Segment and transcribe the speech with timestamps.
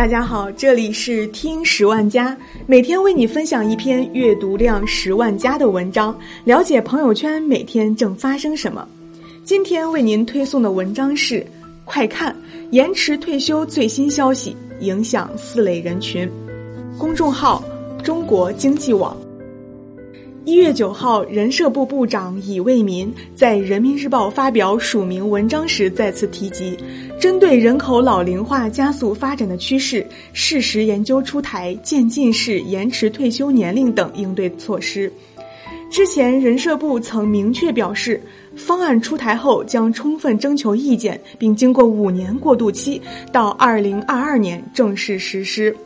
[0.00, 2.34] 大家好，这里是听十万加，
[2.66, 8.88] 每天为你分享一篇阅读量十万加的文章，了解朋友圈每天正发生什么。
[9.44, 11.46] 今天为您推送的文章是：
[11.84, 12.34] 快看，
[12.70, 16.26] 延迟退休最新消息影响四类人群。
[16.96, 17.62] 公众号：
[18.02, 19.14] 中国经济网。
[20.46, 26.74] 一月九号，人社部部长乙为民在《人民日报》发表署名文章时再次提及，
[27.20, 35.12] 针对人口老龄化加速发展的趋势，适时研究出台渐进式延迟退休年龄等应对措施。
[35.90, 38.18] 之前，人社部曾明确表示，
[38.56, 45.76] 方案出台后将充分征求意见，并经过五年过渡期，到二零二二年正式实施。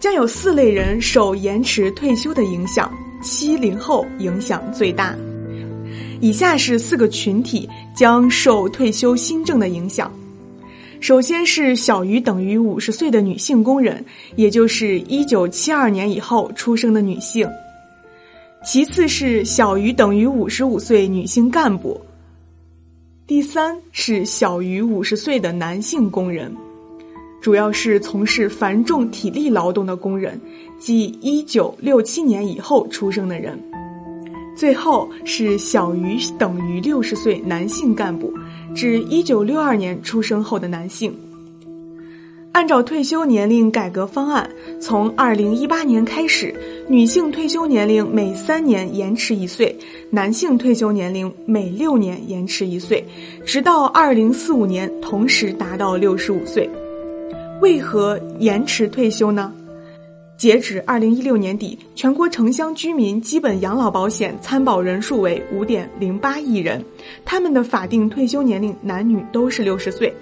[0.00, 2.90] 将有四类人受延迟退休的影响。
[3.22, 5.16] 七零后影响最大，
[6.20, 10.12] 以下是四个群体将受退休新政的影响。
[11.00, 17.46] 首先是小于等于五十岁的女性工人，也就是一九七二年以后出生的女性；
[18.64, 22.00] 其次是小于等于五十五岁女性干部；
[23.26, 26.54] 第三是小于五十岁的男性工人。
[27.40, 30.40] 主要是从事繁重体力劳动的工人，
[30.78, 33.58] 即一九六七年以后出生的人。
[34.56, 38.32] 最后是小于等于六十岁男性干部，
[38.74, 41.14] 指一九六二年出生后的男性。
[42.52, 44.48] 按照退休年龄改革方案，
[44.80, 46.54] 从二零一八年开始，
[46.88, 49.76] 女性退休年龄每三年延迟一岁，
[50.08, 53.04] 男性退休年龄每六年延迟一岁，
[53.44, 56.66] 直到二零四五年同时达到六十五岁。
[57.60, 59.52] 为何延迟退休呢？
[60.36, 66.84] 截止二零一六年底，全国城乡居民基本养老保险参保人数为五点零八亿人，
[67.24, 70.12] 他们的法定退休年龄男女都是六十岁。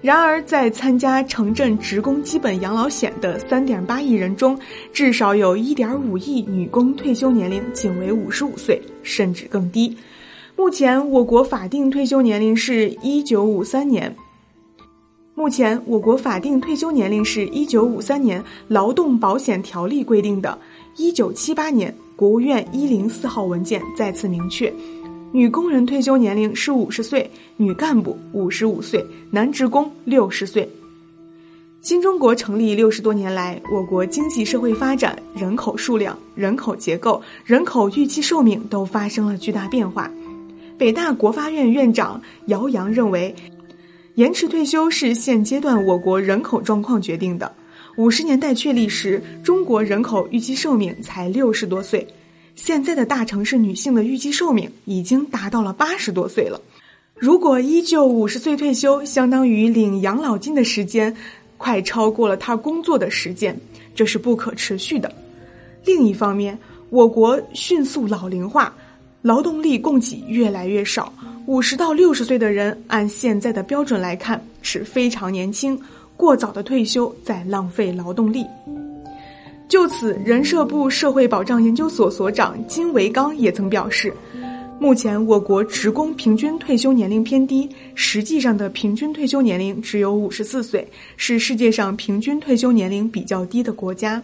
[0.00, 4.56] 然而，在参加城镇职工基本养老险的三点八亿人中，
[4.92, 9.96] 至少有一点五亿女工退休年龄仅为五十五岁，甚至更低。
[10.54, 14.14] 目前，我国法定退休年龄是一九五三年。
[15.38, 20.58] 目前，我国法定退休年龄是一九五三年劳动保险条例规定的。
[20.96, 24.74] 一九七八年，国务院一零四号文件再次明确，
[25.30, 30.68] 女工人退休年龄是五十岁，女干部五十五岁，男职工六十岁。
[31.82, 40.10] 新中国成立六十多年来，我国经济社会发展、人口数量、人口结构、人口预期寿命都发生了巨大变化。
[40.76, 43.32] 北大国发院院长姚洋认为。
[44.18, 47.52] 延迟退休是现阶段我国人口状况决定的。
[47.96, 52.04] 五十年代确立时，中国人口预期寿命才六十多岁，
[52.56, 56.60] 现在的大城市女性的预期寿命已经达到了八十多岁了。
[57.14, 61.16] 如果依旧五十岁退休，相当于领养老金的时间，
[61.56, 63.56] 快超过了她工作的时间，
[63.94, 65.14] 这是不可持续的。
[65.84, 66.58] 另一方面，
[66.90, 68.74] 我国迅速老龄化。
[69.22, 71.12] 劳动力供给越来越少，
[71.48, 75.80] 五十到六十岁的人按现在的标准来看是非常年轻，
[76.14, 78.44] 过早的退休在浪费劳动力。
[79.66, 84.12] 就此，人社部社会保障研究所所长金维刚也曾表示，
[84.78, 90.86] 目前我国职工平均退休年龄偏低，实际上的平均退休年龄只有五十四岁，
[91.16, 94.22] 是世界上平均退休年龄比较低的国家。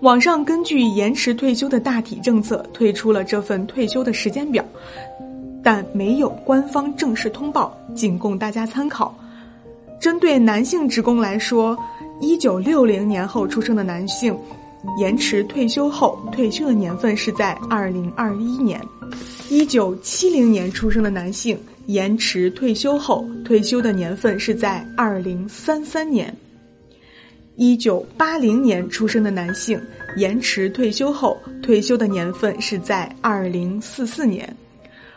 [0.00, 4.62] 网上根据延迟退休的大体政策推出了这份退休的时间表，
[5.62, 9.14] 但没有官方正式通报，仅供大家参考。
[10.00, 11.78] 针对男性职工来说，
[12.20, 14.36] 一九六零年后出生的男性，
[14.98, 18.80] 延迟退休后退休的年份是在二零二一年；
[19.50, 26.34] 一九七零年出生的男性，延迟退休后退休的年份是在二零三三年。
[27.56, 29.78] 一九八零年出生的男性，
[30.16, 34.56] 延迟退休后退休的年份是在二零四四年，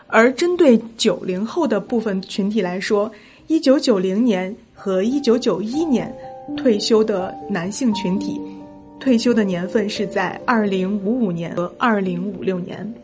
[0.06, 3.10] 而针对九零后的部分群体来说，
[3.46, 6.14] 一九九零年和一九九一年
[6.56, 8.40] 退休的男性群体，
[9.00, 12.94] 退休的年份是在二零五五年和二零五六年。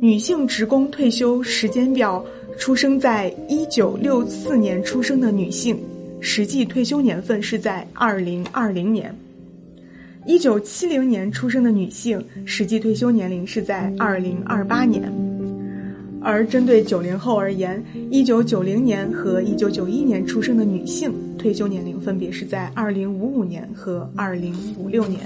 [0.00, 2.24] 女性职工退休时间表，
[2.58, 5.78] 出生在一九六四年出生的女性。
[6.22, 9.14] 实际退休年份是在二零二零年，
[10.26, 15.10] 一九七零年出生的女性实际退休年龄是在二零二八年，
[16.22, 25.20] 而针对九零后而言，一九九零年和一九九一年出生的女性退休年龄分别是在二零五五年和二零五六年。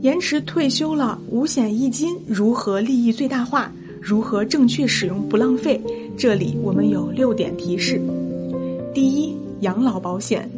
[0.00, 3.70] 延迟退休了，五险一金如何利益最大化？
[4.00, 5.80] 如何正确使用不浪费？
[6.16, 8.00] 这里我们有六点提示。
[8.92, 10.48] 第一，养老保险，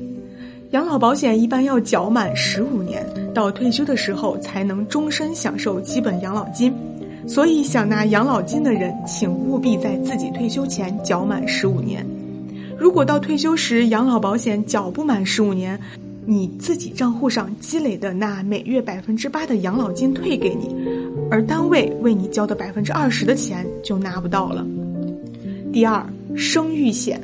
[0.70, 6.73] 养老保险一般要缴满十五年，到退休的时候才能终身享受基本养老金。
[7.26, 12.06] 所以，想拿养老金的人，请务必在自己退休前缴满十五年。
[12.78, 15.78] 如果到退休时养老保险缴不满十五年，
[16.25, 20.75] 你自己账户上积累的那每月百分之八的养老金退给你，
[21.31, 24.67] 而单位为你交的百分之二十的钱就拿不到了。
[25.72, 26.05] 第二，
[26.37, 27.20] 生育险。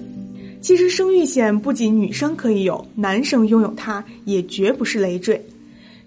[0.61, 5.41] 其实生育险不仅女生可以有，男生拥有它也绝不是累赘。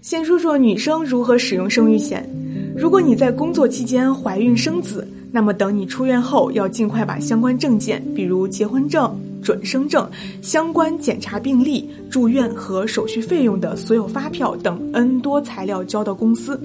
[0.00, 2.28] 先说说女生如何使用生育险。
[2.76, 10.08] 如果你在工作期间怀孕生子，那么等你出院后，要尽快把相关证件，比如结婚证、准生证、
[10.42, 16.60] 相关检查病历、住院和手续费用的所有发票等 N 多材料交到公司。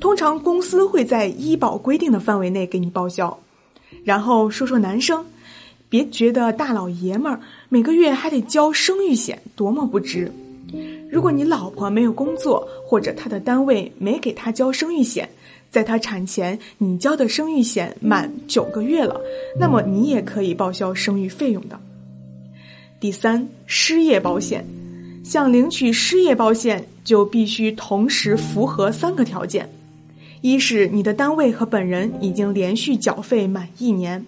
[0.00, 3.36] 通常公司会在医保规定的范围内给你报销。
[4.04, 5.24] 然后说说男生。
[5.88, 10.30] 别觉得大老爷们儿每个月还得交生育险，多么不值！
[11.08, 15.30] 如果你老婆没有工作，或者她的单位没给她交生育险，
[15.76, 19.20] 在她产前你交的生育险满九个月了，
[19.60, 21.78] 那么你也可以报销生育费用的。
[22.98, 24.64] 第三，失业保险，
[25.22, 29.68] 想领取失业保险就必须同时符合三个条件：
[30.40, 34.24] 一是你的单位和本人已经连续缴费满一年。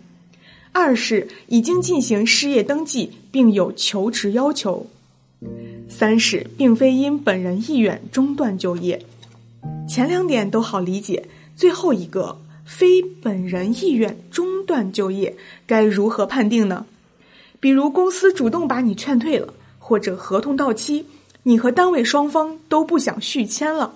[0.73, 4.87] 二是已经进行失业登记并有求职要求，
[5.89, 9.01] 三是并非因本人意愿中断就业。
[9.89, 11.25] 前两点都好理解，
[11.59, 16.87] 最后一个非本人意愿中断就业该如何判定呢？
[17.59, 21.05] 比如公司主动把你劝退了，或者合同到期，
[21.43, 23.93] 你和单位双方都不想续签了，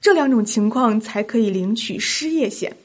[0.00, 2.76] 这两种情况才可以领取失业险。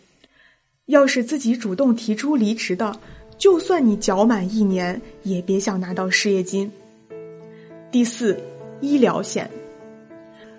[0.87, 2.99] 要是自己主动提出离职的。
[3.37, 6.71] 就算你缴满一年，也别想拿到失业金。
[7.91, 8.35] 第四，
[8.81, 9.47] 医疗险，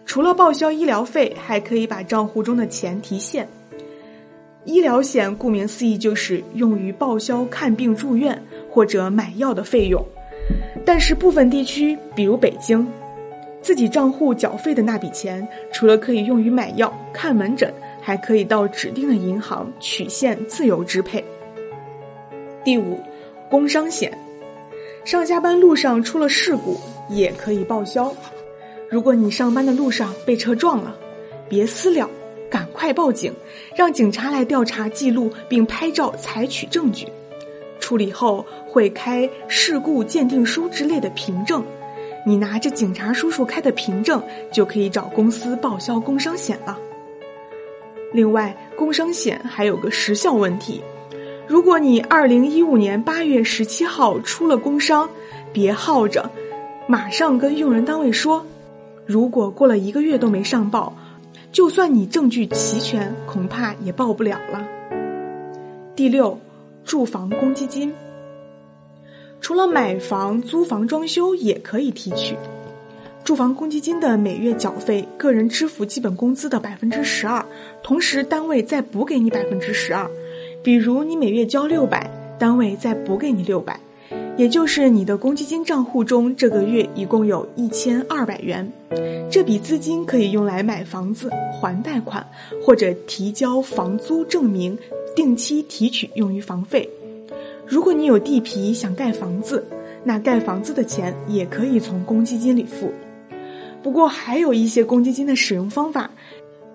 [0.09, 3.47] 除了报销医疗费，还可以把账户中的钱提现。
[4.65, 10.03] 医疗险顾名思义就是用于报销看病住院或者买药的费用，
[10.83, 12.87] 但是部分地区，比如北京，
[13.61, 17.71] 自己账户缴费的那笔钱，除了可以用于买药、看门诊，
[18.01, 21.23] 还可以到指定的银行取现自由支配。
[22.65, 22.99] 第五，
[23.51, 24.11] 工伤险，
[25.05, 26.81] 上下班路上出了事故
[27.11, 28.11] 也可以报销。
[28.91, 30.97] 如果你上班的路上被车撞了，
[31.47, 32.09] 别私了，
[32.51, 33.31] 赶快报警，
[33.77, 37.07] 让警察来调查记录并拍照采取证据。
[37.81, 41.63] 处理后会开事故鉴定书之类的凭证，
[42.25, 46.79] 你拿着警察叔叔开的凭证就可以找公司报销工伤险了。
[48.13, 50.83] 另外，工伤险还有个时效问题。
[51.47, 55.09] 如果你二零一五年八月十七号出了工伤，
[55.53, 56.31] 别耗着，
[56.87, 58.43] 马上跟用人单位说。
[59.09, 60.95] 如果过了一个月都没上报，
[61.51, 64.69] 就算你证据齐全，恐怕也报不了了。
[65.97, 66.39] 第六，
[66.85, 67.91] 住房公积金，
[69.41, 72.37] 除了买房、租房、装修也可以提取。
[73.25, 77.43] 住房公积金的每月缴费，个人支付基本工资的百分之十二，
[77.83, 80.07] 同时单位再补给你百分之十二。
[80.63, 83.81] 比如你每月交六百，单位再补给你六百，
[84.39, 88.71] 也就是你的公积金账户中这个月一共有一千二百元。
[89.29, 91.29] 这笔资金可以用来买房子、
[91.61, 92.25] 还贷款，
[92.65, 94.79] 或者提交房租证明，
[95.17, 96.89] 定期提取用于房费。
[97.67, 99.67] 如果你有地皮想盖房子，
[100.05, 102.93] 那盖房子的钱也可以从公积金里付。
[103.83, 106.09] 不过还有一些公积金的使用方法，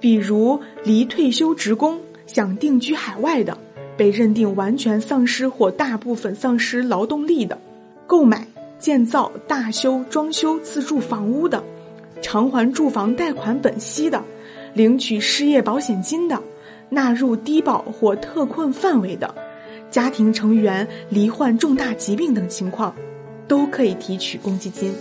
[0.01, 3.57] 比如离退休职工想定居海外的。
[3.95, 7.57] 被认定完全丧失或大部分丧失劳动力的，
[8.07, 8.47] 购买、
[8.79, 11.63] 建造、大修、装修自住房屋的，
[12.21, 14.23] 偿还住房贷款本息的，
[14.73, 16.41] 领取失业保险金的，
[16.89, 19.33] 纳入低保或特困范围的，
[19.91, 22.95] 家庭成员罹患重大疾病等情况，
[23.47, 24.93] 都可以提取公积金。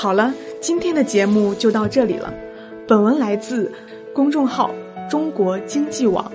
[0.00, 2.32] 好了，今天的节目就到这里了。
[2.86, 3.72] 本文来自
[4.14, 4.70] 公众号
[5.10, 6.30] “中国经济网”。